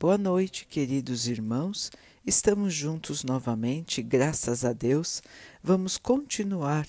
[0.00, 1.90] Boa noite, queridos irmãos.
[2.24, 5.20] Estamos juntos novamente, graças a Deus.
[5.60, 6.86] Vamos continuar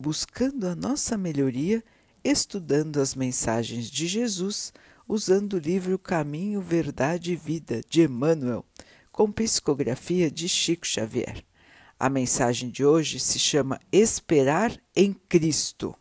[0.00, 1.84] buscando a nossa melhoria,
[2.24, 4.72] estudando as mensagens de Jesus,
[5.06, 8.64] usando o livro Caminho, Verdade e Vida de Emmanuel,
[9.12, 11.44] com psicografia de Chico Xavier.
[12.00, 15.94] A mensagem de hoje se chama Esperar em Cristo.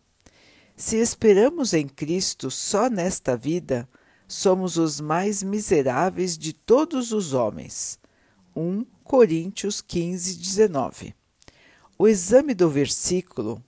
[0.78, 3.86] Se esperamos em Cristo só nesta vida,
[4.34, 8.00] somos os mais miseráveis de todos os homens.
[8.56, 11.14] 1 Coríntios 15, 19.
[12.00, 13.64] O exame do versículo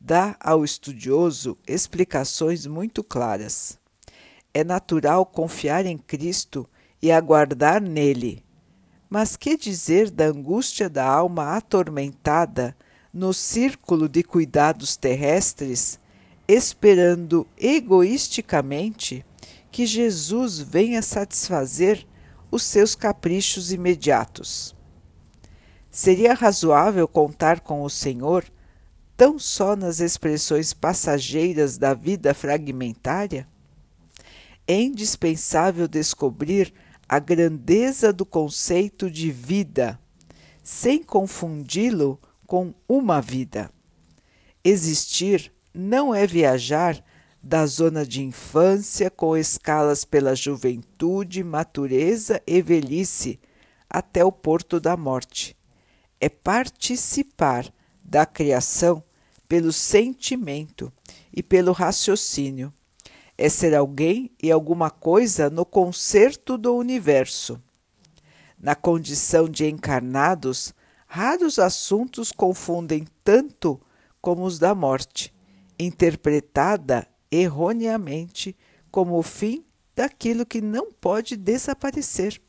[0.00, 3.78] dá ao estudioso explicações muito claras.
[4.54, 6.66] É natural confiar em Cristo
[7.02, 8.42] e aguardar nele.
[9.08, 12.74] Mas que dizer da angústia da alma atormentada
[13.12, 16.00] no círculo de cuidados terrestres,
[16.48, 19.24] esperando egoisticamente
[19.70, 22.06] que Jesus venha satisfazer
[22.50, 24.74] os seus caprichos imediatos.
[25.90, 28.44] Seria razoável contar com o Senhor
[29.16, 33.46] tão só nas expressões passageiras da vida fragmentária?
[34.66, 36.72] É indispensável descobrir
[37.08, 39.98] a grandeza do conceito de vida,
[40.62, 43.70] sem confundi-lo com uma vida.
[44.62, 47.04] Existir não é viajar
[47.42, 53.40] da zona de infância, com escalas pela juventude, matureza e velhice,
[53.88, 55.56] até o porto da morte.
[56.20, 57.72] É participar
[58.04, 59.02] da criação
[59.48, 60.92] pelo sentimento
[61.34, 62.72] e pelo raciocínio.
[63.38, 67.60] É ser alguém e alguma coisa no concerto do universo.
[68.58, 70.74] Na condição de encarnados,
[71.06, 73.80] raros assuntos confundem tanto
[74.20, 75.34] como os da morte,
[75.78, 78.56] interpretada erroneamente
[78.90, 79.64] como o fim
[79.94, 82.40] daquilo que não pode desaparecer.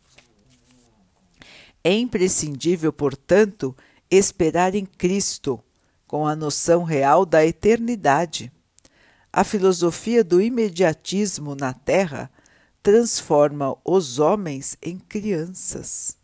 [1.84, 3.76] É imprescindível, portanto,
[4.10, 5.62] esperar em Cristo,
[6.08, 8.52] com a noção real da eternidade.
[9.32, 12.30] A filosofia do imediatismo na Terra
[12.84, 16.18] transforma os homens em crianças.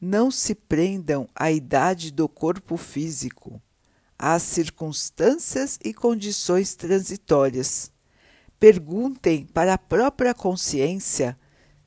[0.00, 3.60] Não se prendam à idade do corpo físico
[4.18, 7.92] às circunstâncias e condições transitórias.
[8.58, 11.38] Perguntem para a própria consciência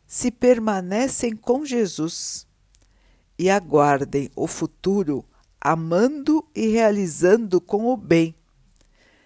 [0.07, 2.47] se permanecem com Jesus
[3.37, 5.25] e aguardem o futuro
[5.61, 8.35] amando e realizando com o bem,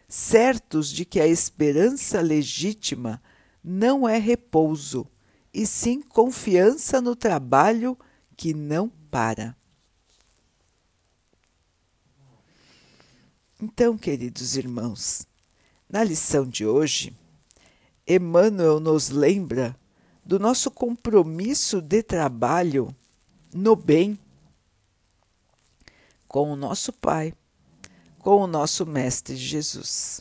[0.07, 3.22] certos de que a esperança legítima
[3.63, 5.07] não é repouso,
[5.53, 7.97] e sim confiança no trabalho
[8.35, 9.55] que não para.
[13.61, 15.25] Então, queridos irmãos,
[15.89, 17.16] na lição de hoje,
[18.05, 19.73] Emmanuel nos lembra
[20.25, 22.93] do nosso compromisso de trabalho
[23.53, 24.19] no bem
[26.27, 27.33] com o nosso Pai,
[28.19, 30.19] com o nosso Mestre Jesus.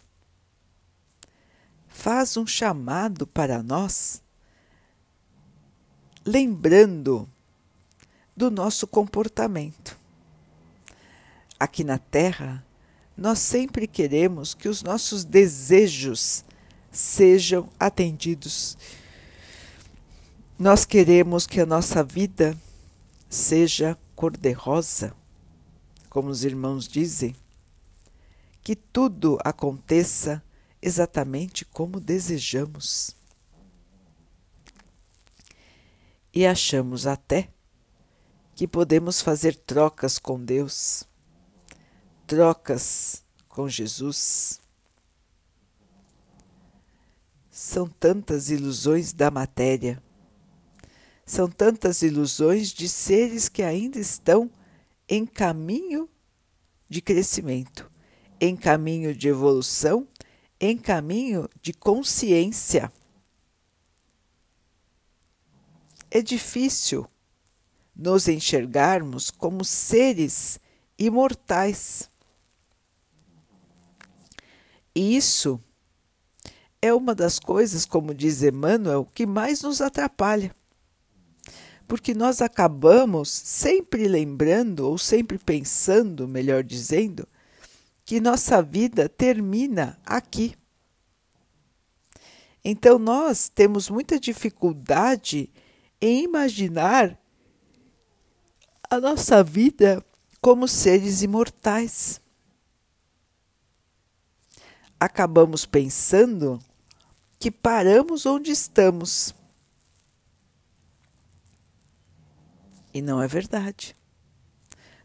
[1.89, 4.23] Faz um chamado para nós,
[6.25, 7.29] lembrando
[8.37, 9.99] do nosso comportamento.
[11.59, 12.65] Aqui na Terra,
[13.17, 16.45] nós sempre queremos que os nossos desejos
[16.91, 18.77] sejam atendidos.
[20.59, 22.57] Nós queremos que a nossa vida
[23.29, 25.15] seja cor-de-rosa,
[26.09, 27.35] como os irmãos dizem,
[28.63, 30.43] que tudo aconteça
[30.81, 33.15] exatamente como desejamos.
[36.33, 37.49] E achamos até
[38.55, 41.05] que podemos fazer trocas com Deus
[42.27, 44.61] trocas com Jesus.
[47.51, 50.03] São tantas ilusões da matéria,
[51.25, 54.51] são tantas ilusões de seres que ainda estão
[55.09, 56.09] em caminho
[56.89, 57.91] de crescimento,
[58.41, 60.07] em caminho de evolução,
[60.61, 62.93] em caminho de consciência.
[66.11, 67.07] É difícil
[67.95, 70.59] nos enxergarmos como seres
[70.99, 72.11] imortais.
[74.95, 75.61] Isso
[76.81, 80.55] é uma das coisas, como diz Emmanuel, que mais nos atrapalha.
[81.89, 87.27] Porque nós acabamos sempre lembrando, ou sempre pensando, melhor dizendo,
[88.05, 90.55] que nossa vida termina aqui.
[92.65, 95.51] Então nós temos muita dificuldade
[96.01, 97.19] em imaginar
[98.89, 100.05] a nossa vida
[100.41, 102.21] como seres imortais
[104.99, 106.59] acabamos pensando
[107.39, 109.35] que paramos onde estamos
[112.95, 113.97] E não é verdade.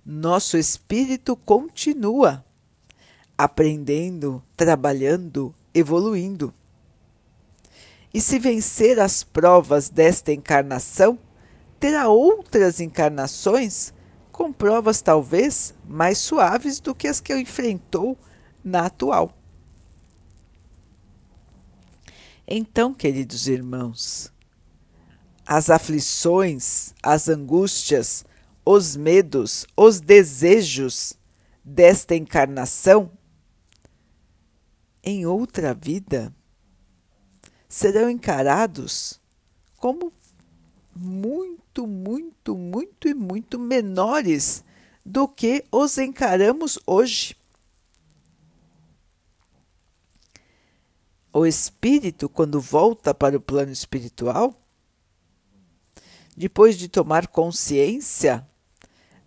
[0.05, 2.45] Nosso espírito continua
[3.35, 6.53] aprendendo, trabalhando, evoluindo.
[8.13, 11.17] E se vencer as provas desta encarnação,
[11.79, 13.91] terá outras encarnações
[14.31, 18.15] com provas talvez mais suaves do que as que enfrentou
[18.63, 19.33] na atual.
[22.51, 24.33] Então, queridos irmãos,
[25.45, 28.25] as aflições, as angústias,
[28.65, 31.13] os medos, os desejos
[31.63, 33.11] desta encarnação,
[35.03, 36.33] em outra vida,
[37.67, 39.19] serão encarados
[39.77, 40.11] como
[40.95, 44.63] muito, muito, muito e muito menores
[45.05, 47.38] do que os encaramos hoje.
[51.31, 54.55] O espírito, quando volta para o plano espiritual,
[56.35, 58.47] depois de tomar consciência,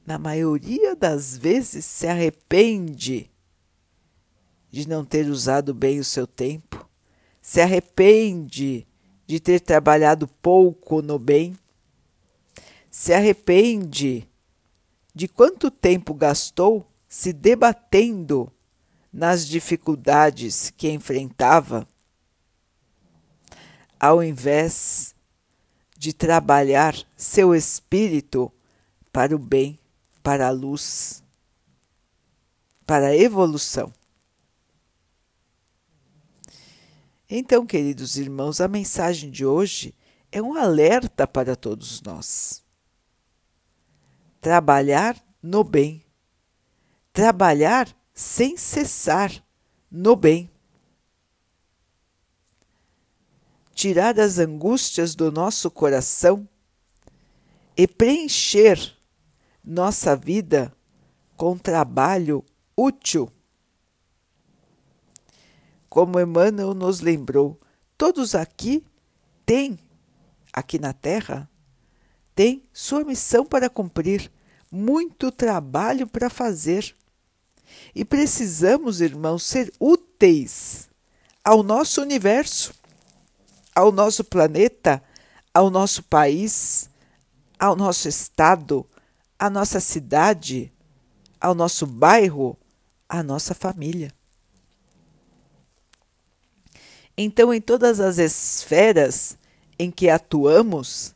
[0.04, 3.30] na maioria das vezes se arrepende
[4.70, 6.88] de não ter usado bem o seu tempo,
[7.40, 8.86] se arrepende
[9.26, 11.56] de ter trabalhado pouco no bem,
[12.90, 14.28] se arrepende
[15.14, 18.50] de quanto tempo gastou se debatendo
[19.12, 21.86] nas dificuldades que enfrentava,
[24.02, 25.14] ao invés
[25.96, 28.52] de trabalhar seu espírito
[29.12, 29.78] para o bem,
[30.20, 31.22] para a luz,
[32.84, 33.94] para a evolução.
[37.30, 39.94] Então, queridos irmãos, a mensagem de hoje
[40.32, 42.60] é um alerta para todos nós
[44.40, 46.04] trabalhar no bem,
[47.12, 49.30] trabalhar sem cessar
[49.88, 50.51] no bem.
[53.74, 56.46] Tirar as angústias do nosso coração
[57.76, 58.96] e preencher
[59.64, 60.72] nossa vida
[61.36, 62.44] com trabalho
[62.76, 63.32] útil.
[65.88, 67.58] Como Emmanuel nos lembrou,
[67.96, 68.84] todos aqui
[69.44, 69.78] têm,
[70.52, 71.48] aqui na Terra,
[72.34, 74.30] tem sua missão para cumprir,
[74.70, 76.94] muito trabalho para fazer.
[77.94, 80.88] E precisamos, irmãos, ser úteis
[81.44, 82.74] ao nosso universo,
[83.74, 85.02] ao nosso planeta,
[85.52, 86.88] ao nosso país,
[87.58, 88.86] ao nosso estado,
[89.38, 90.72] à nossa cidade,
[91.40, 92.56] ao nosso bairro,
[93.08, 94.12] à nossa família.
[97.16, 99.36] Então, em todas as esferas
[99.78, 101.14] em que atuamos,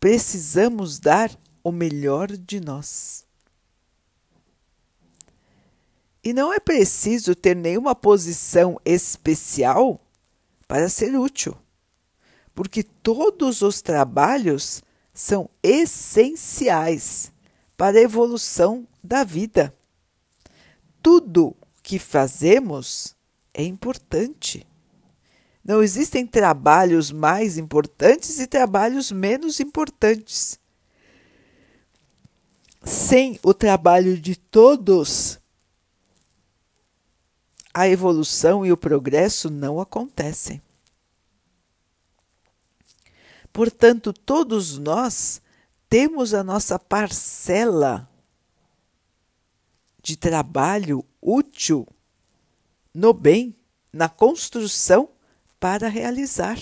[0.00, 1.30] precisamos dar
[1.62, 3.24] o melhor de nós.
[6.24, 10.00] E não é preciso ter nenhuma posição especial
[10.68, 11.56] para ser útil,
[12.54, 14.82] porque todos os trabalhos
[15.14, 17.32] são essenciais
[17.76, 19.74] para a evolução da vida.
[21.02, 23.14] Tudo que fazemos
[23.52, 24.66] é importante.
[25.64, 30.58] Não existem trabalhos mais importantes e trabalhos menos importantes.
[32.84, 35.38] Sem o trabalho de todos,
[37.72, 40.60] a evolução e o progresso não acontecem.
[43.52, 45.42] Portanto, todos nós
[45.88, 48.08] temos a nossa parcela
[50.02, 51.86] de trabalho útil
[52.94, 53.54] no bem,
[53.92, 55.08] na construção
[55.60, 56.58] para realizar.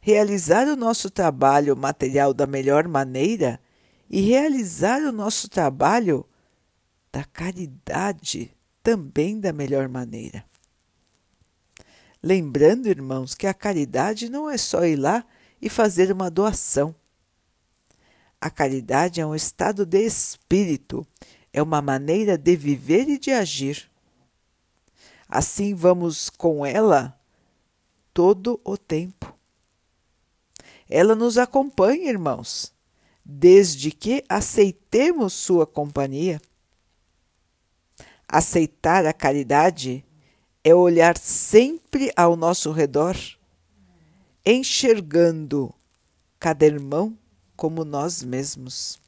[0.00, 3.60] Realizar o nosso trabalho material da melhor maneira
[4.10, 6.26] e realizar o nosso trabalho
[7.12, 8.50] da caridade
[8.82, 10.44] também da melhor maneira.
[12.22, 15.26] Lembrando, irmãos, que a caridade não é só ir lá
[15.60, 16.94] e fazer uma doação.
[18.40, 21.04] A caridade é um estado de espírito,
[21.52, 23.90] é uma maneira de viver e de agir.
[25.28, 27.18] Assim vamos com ela
[28.14, 29.34] todo o tempo.
[30.88, 32.72] Ela nos acompanha, irmãos,
[33.24, 36.40] desde que aceitemos sua companhia.
[38.28, 40.04] Aceitar a caridade
[40.64, 43.16] é olhar sempre ao nosso redor,
[44.44, 45.74] enxergando
[46.38, 47.16] cada irmão
[47.56, 49.00] como nós mesmos.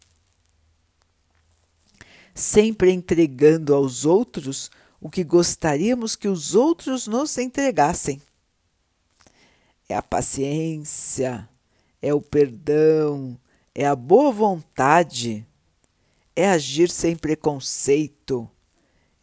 [2.35, 4.71] Sempre entregando aos outros
[5.01, 8.21] o que gostaríamos que os outros nos entregassem.
[9.89, 11.49] É a paciência,
[12.01, 13.39] é o perdão,
[13.75, 15.47] é a boa vontade,
[16.35, 18.51] é agir sem preconceito,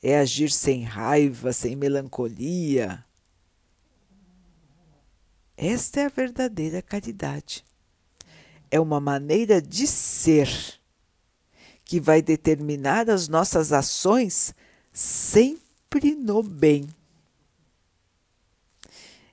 [0.02, 3.06] é agir sem raiva, sem melancolia.
[5.56, 7.64] Esta é a verdadeira caridade.
[8.72, 10.50] é uma maneira de ser
[11.84, 14.56] que vai determinar as nossas ações
[14.94, 16.88] sempre no bem.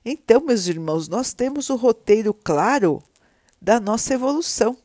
[0.03, 3.01] Então, meus irmãos, nós temos o roteiro claro
[3.61, 4.77] da nossa evolução.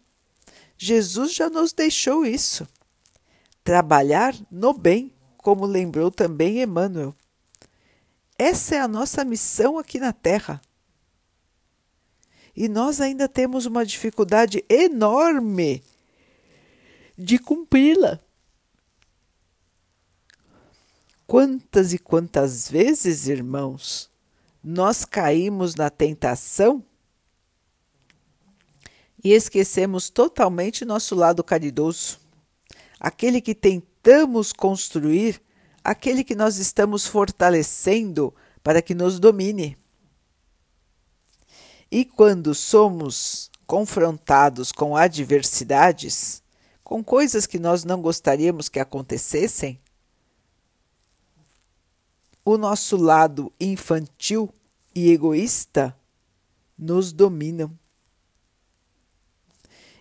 [0.79, 2.67] Jesus já nos deixou isso.
[3.65, 5.13] Trabalhar no bem,
[5.45, 7.15] como lembrou também Emmanuel.
[8.39, 10.59] Essa é a nossa missão aqui na Terra.
[12.57, 15.85] E nós ainda temos uma dificuldade enorme
[17.17, 18.19] de cumpri-la.
[21.27, 24.11] Quantas e quantas vezes, irmãos,
[24.63, 26.83] nós caímos na tentação
[29.23, 32.19] e esquecemos totalmente nosso lado caridoso,
[32.99, 33.55] aquele que
[34.05, 35.41] tentamos construir,
[35.83, 39.79] aquele que nós estamos fortalecendo para que nos domine.
[41.91, 46.43] E quando somos confrontados com adversidades,
[46.83, 49.81] com coisas que nós não gostaríamos que acontecessem,
[52.45, 54.53] o nosso lado infantil
[54.95, 55.97] e egoísta
[56.77, 57.73] nos dominam.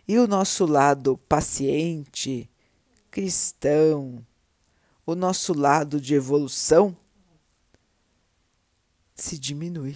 [0.06, 2.50] E o nosso lado paciente,
[3.14, 4.26] cristão,
[5.06, 6.98] o nosso lado de evolução
[9.14, 9.96] se diminui.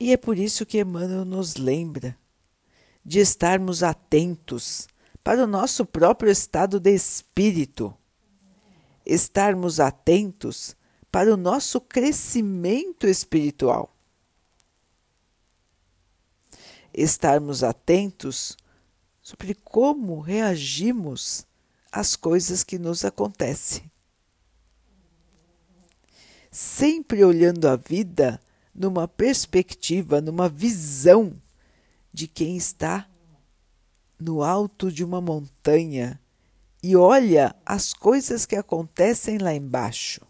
[0.00, 2.16] E é por isso que Emmanuel nos lembra
[3.04, 4.88] de estarmos atentos
[5.22, 7.94] para o nosso próprio estado de espírito,
[9.04, 10.74] estarmos atentos
[11.10, 13.91] para o nosso crescimento espiritual,
[16.94, 18.56] estarmos atentos
[19.22, 21.46] sobre como reagimos
[21.90, 23.90] às coisas que nos acontecem.
[26.50, 28.40] Sempre olhando a vida
[28.74, 31.34] numa perspectiva, numa visão
[32.12, 33.08] de quem está
[34.18, 36.20] no alto de uma montanha
[36.82, 40.20] e olha as coisas que acontecem lá embaixo.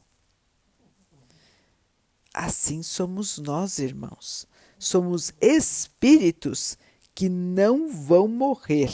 [2.33, 4.47] Assim somos nós, irmãos.
[4.82, 6.76] Somos espíritos
[7.14, 8.92] que não vão morrer.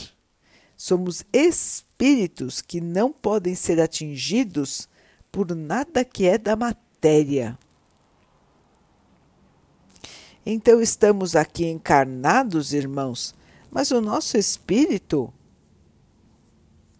[0.76, 4.86] Somos espíritos que não podem ser atingidos
[5.32, 7.58] por nada que é da matéria.
[10.44, 13.34] Então estamos aqui encarnados, irmãos,
[13.70, 15.32] mas o nosso espírito,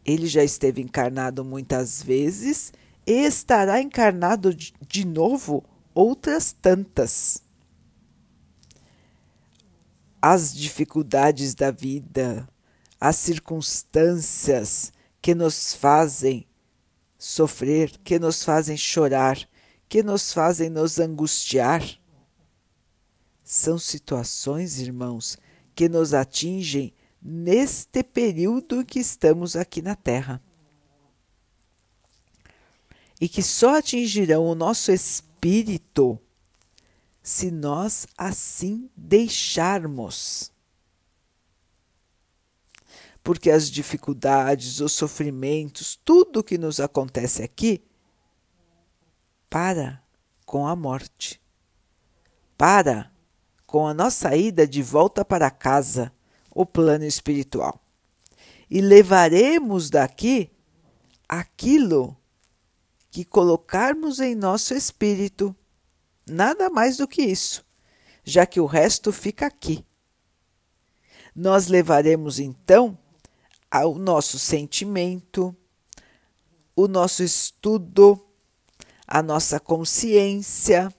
[0.02, 2.72] ele já esteve encarnado muitas vezes
[3.06, 5.62] e estará encarnado de novo
[5.94, 7.46] outras tantas.
[10.20, 12.48] As dificuldades da vida,
[13.00, 16.46] as circunstâncias que nos fazem
[17.18, 19.38] sofrer, que nos fazem chorar,
[19.88, 21.82] que nos fazem nos angustiar,
[23.44, 25.38] são situações, irmãos,
[25.74, 30.42] que nos atingem neste período que estamos aqui na Terra.
[33.20, 36.20] E que só atingirão o nosso espírito
[37.28, 40.50] se nós assim deixarmos.
[43.22, 47.84] Porque as dificuldades, os sofrimentos, tudo que nos acontece aqui,
[49.50, 50.02] para
[50.46, 51.38] com a morte.
[52.56, 53.12] Para
[53.66, 56.10] com a nossa ida de volta para casa,
[56.50, 57.78] o plano espiritual.
[58.70, 60.50] E levaremos daqui
[61.28, 62.16] aquilo
[63.10, 65.54] que colocarmos em nosso espírito,
[66.28, 67.64] nada mais do que isso,
[68.24, 69.84] já que o resto fica aqui.
[71.34, 72.98] Nós levaremos então
[73.70, 75.54] ao nosso sentimento,
[76.74, 78.24] o nosso estudo,
[79.06, 80.94] a nossa consciência,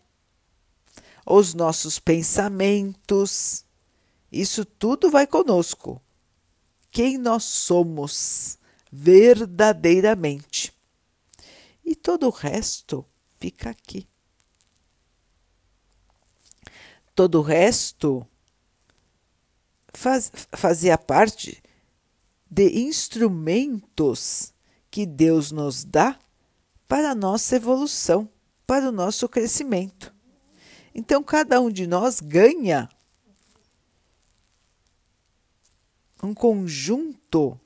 [1.25, 3.63] os nossos pensamentos.
[4.31, 6.01] Isso tudo vai conosco.
[6.91, 8.57] Quem nós somos
[8.91, 10.73] verdadeiramente.
[11.85, 13.05] E todo o resto
[13.39, 14.08] fica aqui.
[17.19, 18.25] Todo o resto
[19.93, 21.61] faz, fazia parte
[22.49, 24.53] de instrumentos
[24.89, 26.17] que Deus nos dá
[26.87, 28.29] para a nossa evolução,
[28.65, 30.15] para o nosso crescimento.
[30.95, 32.87] Então, cada um de nós ganha
[36.23, 37.59] um conjunto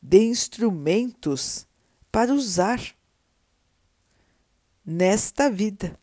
[0.00, 1.66] de instrumentos
[2.12, 2.94] para usar
[4.86, 5.98] nesta vida.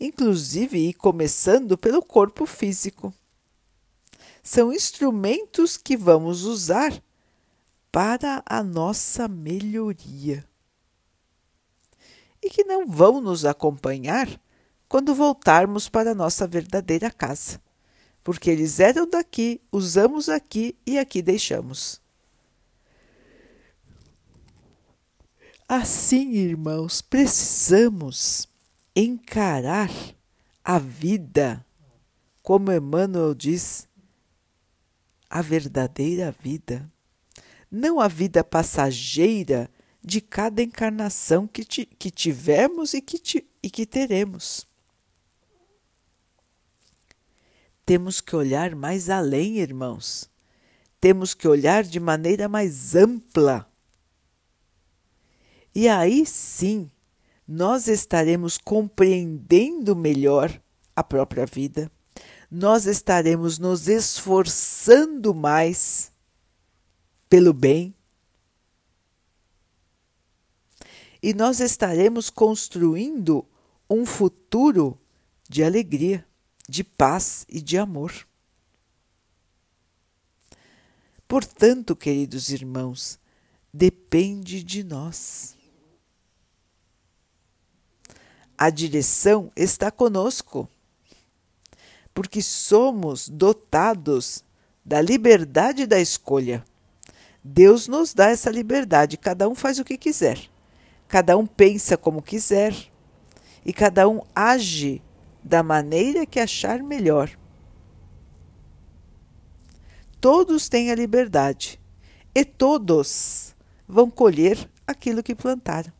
[0.00, 3.12] Inclusive, começando pelo corpo físico.
[4.42, 7.02] São instrumentos que vamos usar
[7.90, 10.44] para a nossa melhoria
[12.42, 14.28] e que não vão nos acompanhar
[14.88, 17.60] quando voltarmos para nossa verdadeira casa,
[18.22, 22.00] porque eles eram daqui, usamos aqui e aqui deixamos.
[25.68, 28.47] Assim, irmãos, precisamos
[29.00, 29.90] encarar
[30.64, 31.64] a vida,
[32.42, 33.86] como Emmanuel diz,
[35.30, 36.90] a verdadeira vida,
[37.70, 39.70] não a vida passageira
[40.02, 44.66] de cada encarnação que, que tivemos e que, e que teremos.
[47.86, 50.28] Temos que olhar mais além, irmãos.
[51.00, 53.70] Temos que olhar de maneira mais ampla.
[55.74, 56.90] E aí sim,
[57.48, 60.60] nós estaremos compreendendo melhor
[60.94, 61.90] a própria vida,
[62.50, 66.12] nós estaremos nos esforçando mais
[67.26, 67.94] pelo bem
[71.22, 73.46] e nós estaremos construindo
[73.88, 74.98] um futuro
[75.48, 76.26] de alegria,
[76.68, 78.12] de paz e de amor.
[81.26, 83.18] Portanto, queridos irmãos,
[83.72, 85.57] depende de nós.
[88.58, 90.68] A direção está conosco,
[92.12, 94.42] porque somos dotados
[94.84, 96.64] da liberdade da escolha.
[97.44, 100.50] Deus nos dá essa liberdade, cada um faz o que quiser.
[101.06, 102.74] Cada um pensa como quiser
[103.64, 105.00] e cada um age
[105.42, 107.30] da maneira que achar melhor.
[110.20, 111.80] Todos têm a liberdade
[112.34, 113.54] e todos
[113.86, 115.97] vão colher aquilo que plantaram.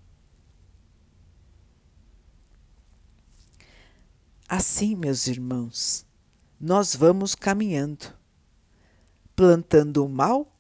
[4.49, 6.07] Assim, meus irmãos,
[6.59, 8.17] nós vamos caminhando.
[9.37, 10.51] Plantando o mal,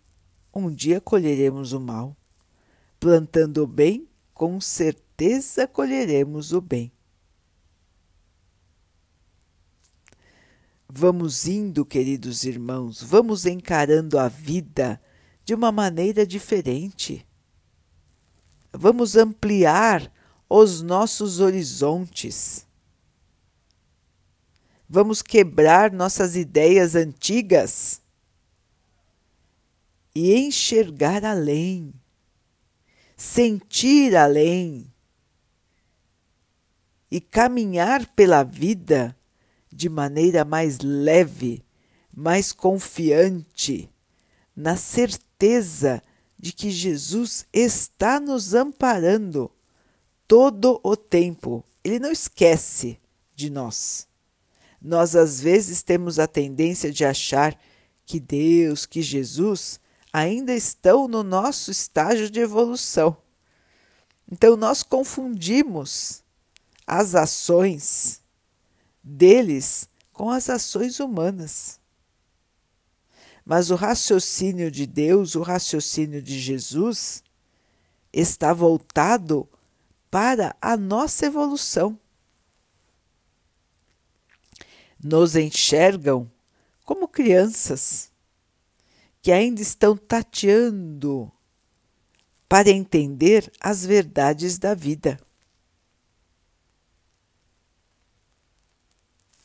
[0.54, 2.14] um dia colheremos o mal.
[3.00, 6.92] Plantando o bem, com certeza colheremos o bem.
[10.86, 15.00] Vamos indo, queridos irmãos, vamos encarando a vida
[15.46, 17.26] de uma maneira diferente.
[18.70, 20.12] Vamos ampliar
[20.46, 22.67] os nossos horizontes.
[24.88, 28.00] Vamos quebrar nossas ideias antigas
[30.14, 31.92] e enxergar além
[33.18, 34.94] sentir além
[37.10, 39.16] e caminhar pela vida
[39.72, 41.64] de maneira mais leve,
[42.14, 43.90] mais confiante,
[44.54, 46.00] na certeza
[46.38, 49.50] de que Jesus está nos amparando
[50.28, 51.64] todo o tempo.
[51.82, 53.00] Ele não esquece
[53.34, 54.07] de nós.
[54.88, 57.54] Nós às vezes temos a tendência de achar
[58.06, 59.78] que Deus, que Jesus
[60.10, 63.14] ainda estão no nosso estágio de evolução.
[64.32, 66.22] Então, nós confundimos
[66.86, 68.22] as ações
[69.04, 71.78] deles com as ações humanas.
[73.44, 77.22] Mas o raciocínio de Deus, o raciocínio de Jesus,
[78.10, 79.46] está voltado
[80.10, 82.00] para a nossa evolução.
[85.02, 86.30] Nos enxergam
[86.84, 88.10] como crianças
[89.20, 91.30] que ainda estão tateando
[92.48, 95.20] para entender as verdades da vida.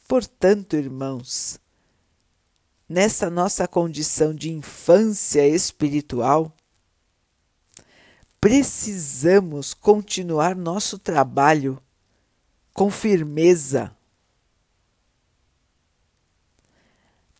[0.07, 1.59] Portanto, irmãos,
[2.87, 6.55] nessa nossa condição de infância espiritual,
[8.39, 11.81] precisamos continuar nosso trabalho
[12.73, 13.95] com firmeza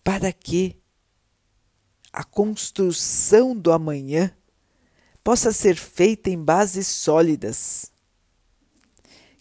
[0.03, 0.77] para que
[2.11, 4.35] a construção do amanhã
[5.23, 7.91] possa ser feita em bases sólidas.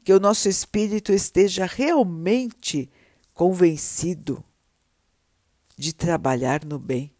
[0.05, 2.90] Que o nosso espírito esteja realmente
[3.35, 4.42] convencido
[5.77, 7.12] de trabalhar no bem.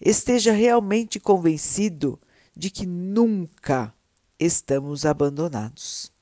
[0.00, 2.20] Esteja realmente convencido
[2.56, 3.92] de que nunca
[4.38, 6.12] estamos abandonados.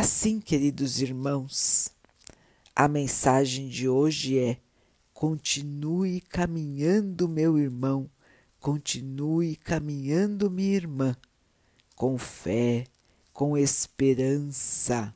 [0.00, 1.90] Assim, queridos irmãos,
[2.72, 4.58] a mensagem de hoje é:
[5.12, 8.08] continue caminhando, meu irmão,
[8.60, 11.16] continue caminhando, minha irmã,
[11.96, 12.86] com fé,
[13.32, 15.12] com esperança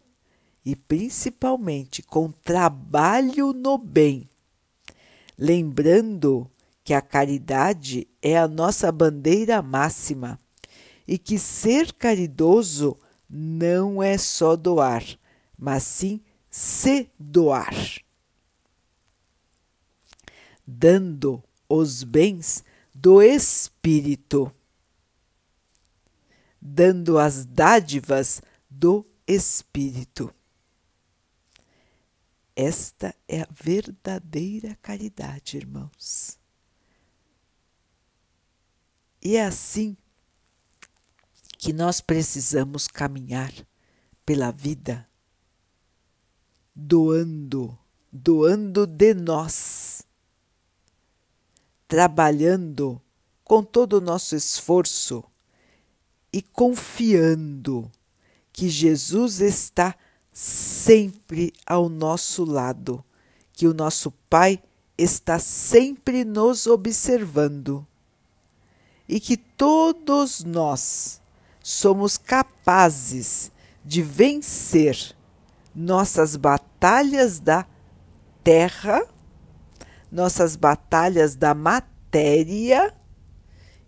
[0.66, 4.28] e principalmente com trabalho no bem.
[5.38, 6.50] Lembrando
[6.82, 10.40] que a caridade é a nossa bandeira máxima
[11.06, 12.98] e que ser caridoso
[13.34, 15.02] não é só doar,
[15.56, 17.74] mas sim se doar,
[20.66, 22.62] dando os bens
[22.94, 24.54] do espírito,
[26.60, 30.34] dando as dádivas do Espírito.
[32.54, 36.38] Esta é a verdadeira caridade, irmãos.
[39.22, 39.96] E é assim
[41.62, 43.53] que nós precisamos caminhar
[44.27, 45.09] pela vida,
[46.75, 47.79] doando,
[48.11, 50.03] doando de nós,
[51.87, 53.01] trabalhando
[53.44, 55.22] com todo o nosso esforço
[56.33, 57.88] e confiando
[58.53, 59.94] que Jesus está
[60.33, 63.05] sempre ao nosso lado,
[63.53, 64.61] que o nosso Pai
[64.98, 67.87] está sempre nos observando
[69.09, 71.21] e que todos nós
[71.62, 73.53] somos capazes
[73.85, 75.14] de vencer
[75.75, 77.66] nossas batalhas da
[78.42, 79.07] terra,
[80.11, 82.94] nossas batalhas da matéria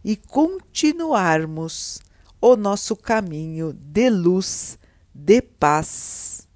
[0.03, 2.01] e continuarmos
[2.41, 4.79] o nosso caminho de luz,
[5.15, 6.49] de paz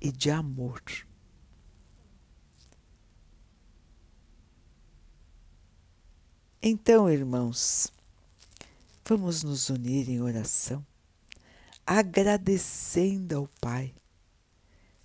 [0.00, 0.82] e de amor.
[6.60, 7.92] Então, irmãos,
[9.08, 10.84] vamos nos unir em oração,
[11.86, 13.94] agradecendo ao Pai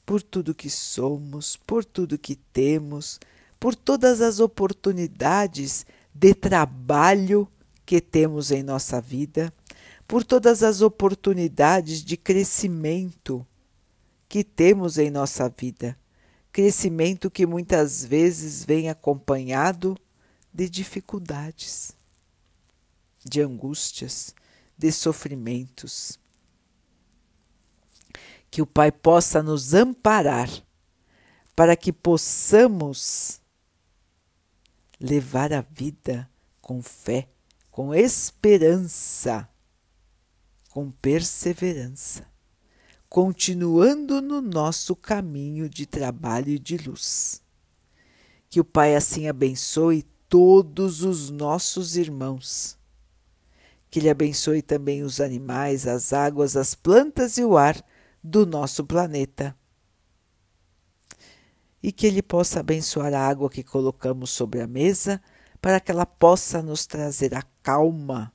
[0.05, 3.17] por tudo que somos, por tudo que temos,
[3.57, 7.47] por todas as oportunidades de trabalho
[7.85, 9.53] que temos em nossa vida,
[10.05, 13.47] por todas as oportunidades de crescimento
[14.27, 15.97] que temos em nossa vida.
[16.51, 19.97] Crescimento que muitas vezes vem acompanhado
[20.53, 21.95] de dificuldades,
[23.23, 24.33] de angústias,
[24.77, 26.19] de sofrimentos.
[28.49, 30.49] Que o Pai possa nos amparar
[31.55, 33.41] para que possamos
[34.99, 36.29] levar a vida
[36.62, 37.29] com fé,
[37.69, 39.49] com esperança,
[40.69, 42.25] com perseverança,
[43.09, 47.41] continuando no nosso caminho de trabalho e de luz.
[48.49, 52.77] Que o Pai assim abençoe todos os nossos irmãos.
[53.93, 57.79] Que Ele abençoe também os animais, as águas, as plantas e o ar
[58.23, 59.56] do nosso planeta.
[61.79, 65.21] E que Ele possa abençoar a água que colocamos sobre a mesa,
[65.62, 68.34] para que ela possa nos trazer a calma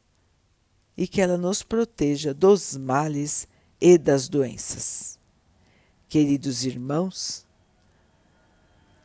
[0.97, 3.49] e que ela nos proteja dos males
[3.81, 5.18] e das doenças.
[6.09, 7.44] Queridos irmãos,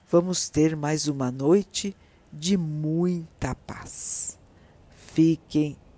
[0.08, 1.98] vamos ter mais uma noite
[2.32, 4.38] de muita paz.
[5.16, 5.78] Fiquem,